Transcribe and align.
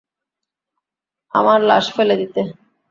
আমার 1.33 1.59
লাশ 1.61 1.85
ফেলে 1.95 2.15
দিতে। 2.17 2.41